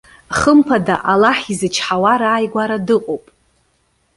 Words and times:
Хымԥада, 0.37 0.95
Аллаҳ 1.11 1.37
изычҳауа 1.51 2.13
рааигәара 2.21 2.77
дыҟоуп. 2.85 3.25